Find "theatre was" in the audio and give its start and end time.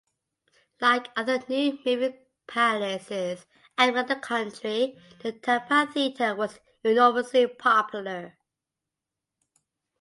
5.93-6.59